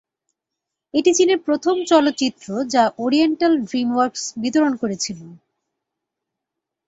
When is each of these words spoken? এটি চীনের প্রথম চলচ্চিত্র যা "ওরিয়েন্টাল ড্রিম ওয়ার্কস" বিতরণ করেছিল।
এটি 0.93 1.11
চীনের 1.17 1.39
প্রথম 1.47 1.75
চলচ্চিত্র 1.85 2.45
যা 2.73 2.83
"ওরিয়েন্টাল 2.97 3.53
ড্রিম 3.67 3.89
ওয়ার্কস" 3.93 4.23
বিতরণ 4.41 4.73
করেছিল। 4.75 5.19